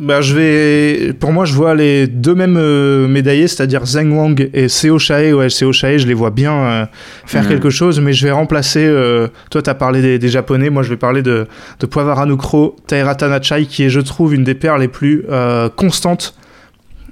[0.01, 1.13] bah, je vais.
[1.13, 5.31] Pour moi, je vois les deux mêmes euh, médaillés, c'est-à-dire Zheng Wang et Seo Shae.
[5.31, 6.85] Ouais, Seo Shae, je les vois bien euh,
[7.25, 8.83] faire quelque chose, mais je vais remplacer.
[8.83, 11.47] Euh, toi, tu as parlé des, Japonais, moi, je vais parler de,
[11.79, 12.25] de Poivara
[12.87, 15.23] Taira Tanachai, qui est, je trouve, une des paires les plus
[15.75, 16.35] constantes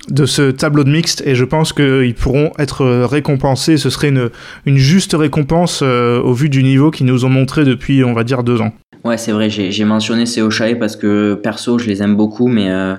[0.07, 3.77] de ce tableau de mixte et je pense qu'ils pourront être récompensés.
[3.77, 8.13] Ce serait une, juste récompense au vu du niveau qu'ils nous ont montré depuis, on
[8.13, 8.71] va dire, deux ans.
[9.03, 12.69] Ouais, c'est vrai, j'ai mentionné ces Shae parce que perso, je les aime beaucoup, mais
[12.69, 12.95] euh,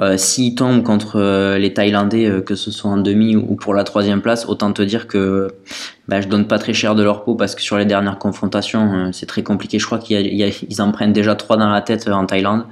[0.00, 3.74] euh, s'ils tombent contre euh, les Thaïlandais, euh, que ce soit en demi ou pour
[3.74, 5.48] la troisième place, autant te dire que
[6.08, 9.12] bah, je donne pas très cher de leur peau parce que sur les dernières confrontations,
[9.12, 9.78] c'est très compliqué.
[9.78, 12.64] Je crois qu'ils en prennent déjà trois dans la tête en Thaïlande.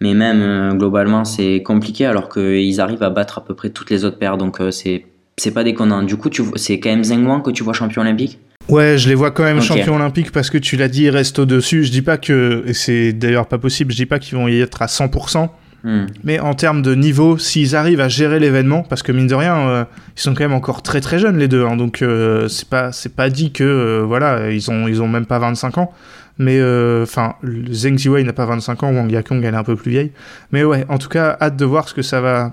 [0.00, 4.04] Mais même globalement, c'est compliqué alors qu'ils arrivent à battre à peu près toutes les
[4.04, 4.36] autres paires.
[4.36, 5.06] Donc c'est
[5.36, 6.02] c'est pas déconnant.
[6.02, 8.38] Du coup, c'est quand même Zheng Wang que tu vois champion olympique?
[8.68, 11.38] Ouais, je les vois quand même champions olympiques parce que tu l'as dit, ils restent
[11.38, 11.84] au-dessus.
[11.84, 14.60] Je dis pas que, et c'est d'ailleurs pas possible, je dis pas qu'ils vont y
[14.60, 15.48] être à 100%.
[15.84, 16.06] Hmm.
[16.24, 19.56] Mais en termes de niveau, s'ils arrivent à gérer l'événement, parce que mine de rien,
[19.56, 19.84] euh,
[20.16, 22.90] ils sont quand même encore très très jeunes les deux, hein, donc euh, c'est pas
[22.90, 25.92] c'est pas dit que euh, voilà ils ont ils ont même pas 25 ans,
[26.38, 26.62] mais
[27.02, 30.12] enfin Zheng Ziwei n'a pas 25 ans, Wang Yakong elle est un peu plus vieille,
[30.52, 32.52] mais ouais en tout cas hâte de voir ce que ça va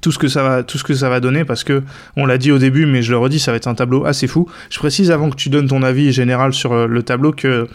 [0.00, 1.82] tout ce que ça va tout ce que ça va donner parce que
[2.16, 4.26] on l'a dit au début mais je le redis ça va être un tableau assez
[4.26, 4.48] fou.
[4.70, 7.68] Je précise avant que tu donnes ton avis général sur euh, le tableau que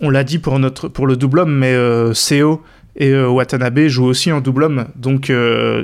[0.00, 2.62] on l'a dit pour notre pour le double homme mais euh, Seo
[2.96, 4.84] et euh, Watanabe jouent aussi en double homme.
[4.96, 5.32] Donc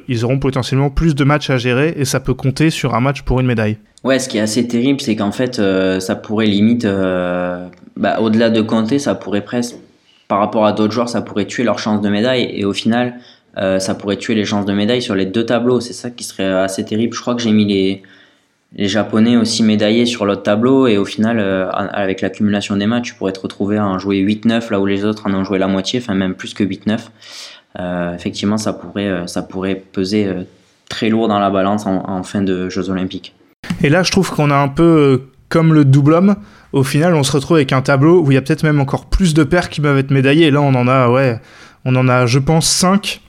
[0.09, 3.22] ils auront potentiellement plus de matchs à gérer et ça peut compter sur un match
[3.22, 3.78] pour une médaille.
[4.04, 5.61] Ouais ce qui est assez terrible c'est qu'en fait
[6.00, 6.87] ça pourrait limite
[7.99, 9.77] bah, au-delà de compter ça pourrait presque
[10.27, 13.19] par rapport à d'autres joueurs ça pourrait tuer leur chance de médaille et au final
[13.59, 15.81] euh, ça pourrait tuer les chances de médaille sur les deux tableaux.
[15.81, 17.15] C'est ça qui serait assez terrible.
[17.15, 18.03] Je crois que j'ai mis les,
[18.77, 23.09] les Japonais aussi médaillés sur l'autre tableau et au final, euh, avec l'accumulation des matchs,
[23.09, 25.59] tu pourrais te retrouver à en jouer 8-9 là où les autres en ont joué
[25.59, 26.99] la moitié, enfin même plus que 8-9.
[27.81, 30.29] Euh, effectivement, ça pourrait, ça pourrait peser
[30.89, 33.35] très lourd dans la balance en, fin de Jeux Olympiques.
[33.83, 36.37] Et là, je trouve qu'on a un peu comme le double homme.
[36.73, 39.07] Au final, on se retrouve avec un tableau où il y a peut-être même encore
[39.07, 40.51] plus de paires qui peuvent être médaillées.
[40.51, 41.41] Là, on en a, ouais,
[41.85, 43.23] on en a, je pense, 5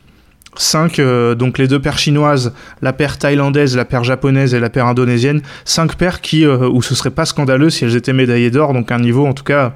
[0.55, 4.69] 5, euh, donc les deux paires chinoises, la paire thaïlandaise, la paire japonaise et la
[4.69, 8.51] paire indonésienne, 5 paires qui, euh, où ce serait pas scandaleux si elles étaient médaillées
[8.51, 9.73] d'or, donc un niveau en tout cas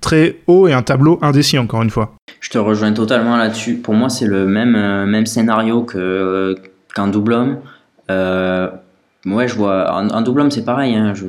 [0.00, 2.14] très haut et un tableau indécis encore une fois.
[2.40, 3.76] Je te rejoins totalement là-dessus.
[3.76, 6.56] Pour moi, c'est le même, euh, même scénario que,
[6.94, 7.58] qu'en double homme.
[9.24, 9.92] Ouais, je vois.
[9.92, 10.94] En, double homme, c'est pareil.
[10.94, 11.26] Hein, je,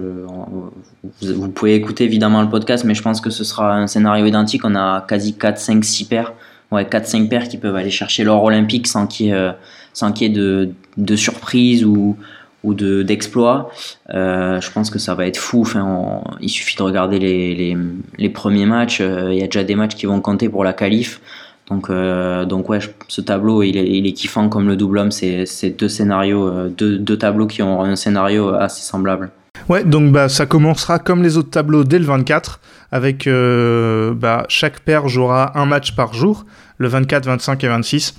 [1.22, 4.66] vous, pouvez écouter évidemment le podcast, mais je pense que ce sera un scénario identique.
[4.66, 6.34] On a quasi 4, 5, 6 paires.
[6.72, 9.52] Ouais, 4, 5 paires qui peuvent aller chercher l'or olympique sans qu'il y ait,
[9.94, 12.18] sans qu'il y de, de surprise ou,
[12.64, 13.70] ou de d'exploits.
[14.14, 15.62] Euh, je pense que ça va être fou.
[15.62, 17.78] Enfin, il suffit de regarder les, les,
[18.18, 19.02] les premiers matchs.
[19.02, 21.22] Euh, il y a déjà des matchs qui vont compter pour la qualif.
[21.70, 25.12] Donc, euh, donc ouais, ce tableau, il est, il est kiffant comme le double homme.
[25.12, 29.32] C'est deux scénarios, euh, deux, deux, tableaux qui ont un scénario assez semblable.
[29.70, 32.60] Ouais, donc bah, ça commencera comme les autres tableaux dès le 24,
[32.92, 36.46] avec euh, bah, chaque paire jouera un match par jour,
[36.78, 38.16] le 24, 25 et 26.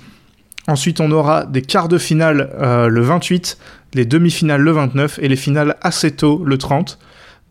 [0.67, 2.49] Ensuite, on aura des quarts de finale
[2.89, 3.59] le 28,
[3.93, 6.97] les demi-finales le 29 et les finales assez tôt le 30.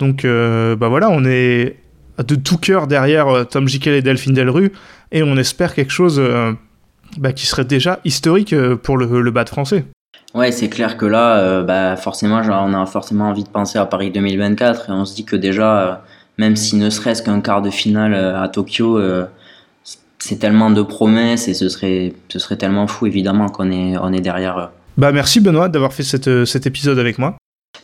[0.01, 1.77] Donc bah voilà, on est
[2.19, 4.73] de tout cœur derrière Tom Jikel et Delphine Delru
[5.15, 6.53] et on espère quelque chose euh,
[7.17, 9.87] bah, qui serait déjà historique euh, pour le, le bas de français.
[10.35, 13.79] Ouais, c'est clair que là, euh, bah, forcément, genre, on a forcément envie de penser
[13.79, 16.03] à Paris 2024 et on se dit que déjà,
[16.37, 19.01] même si ne serait-ce qu'un quart de finale à Tokyo,
[20.19, 24.13] c'est tellement de promesses et ce serait, ce serait tellement fou évidemment qu'on est, on
[24.13, 24.71] est derrière.
[24.97, 27.37] Bah merci Benoît d'avoir fait cet épisode avec moi.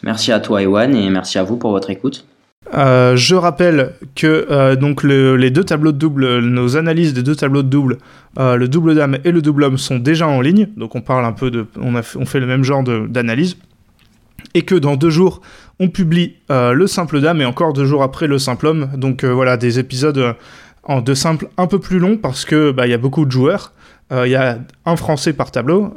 [0.02, 2.24] Merci à toi Ewan et merci à vous pour votre écoute.
[2.75, 7.35] Euh, je rappelle que euh, donc les deux tableaux de double, nos analyses des deux
[7.35, 7.99] tableaux de double,
[8.38, 10.68] euh, le double dame et le double homme sont déjà en ligne.
[10.77, 13.57] Donc on parle un peu de, on, fait le même genre d'analyse.
[14.55, 15.42] Et que dans deux jours,
[15.79, 18.90] on publie le simple dame et encore deux jours après le simple homme.
[18.96, 20.35] Donc voilà, des épisodes
[20.83, 23.31] en deux simples un peu plus longs parce que bah, il y a beaucoup de
[23.31, 23.73] joueurs.
[24.12, 25.94] Il y a un Français par tableau,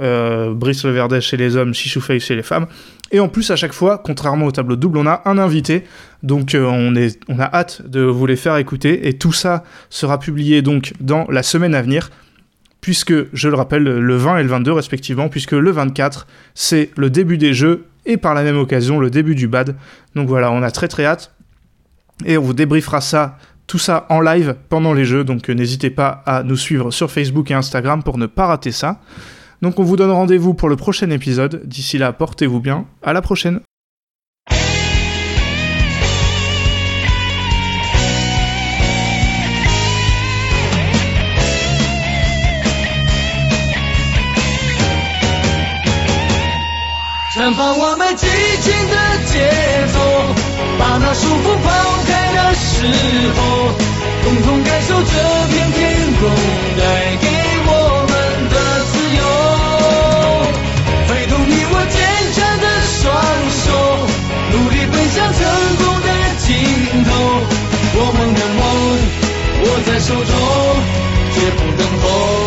[0.55, 2.67] Brice Leverdet chez les hommes, Chichoufei chez les femmes.
[3.13, 5.83] Et en plus, à chaque fois, contrairement au tableau double, on a un invité.
[6.23, 6.93] Donc euh, on,
[7.29, 9.07] on a hâte de vous les faire écouter.
[9.07, 12.09] Et tout ça sera publié donc dans la semaine à venir.
[12.81, 17.09] Puisque, je le rappelle, le 20 et le 22 respectivement, puisque le 24, c'est le
[17.09, 19.75] début des jeux et par la même occasion le début du bad.
[20.15, 21.33] Donc voilà, on a très très hâte.
[22.25, 25.23] Et on vous débriefera ça, tout ça en live pendant les jeux.
[25.23, 28.71] Donc euh, n'hésitez pas à nous suivre sur Facebook et Instagram pour ne pas rater
[28.71, 28.99] ça.
[29.63, 31.61] Donc on vous donne rendez-vous pour le prochain épisode.
[31.63, 32.85] D'ici là, portez-vous bien.
[33.01, 33.61] À la prochaine.
[65.13, 65.39] 向成
[65.77, 66.07] 功的
[66.39, 66.49] 尽
[67.03, 67.09] 头，
[67.95, 68.61] 我们的梦
[69.61, 70.33] 握在手中，
[71.35, 72.42] 绝不等候。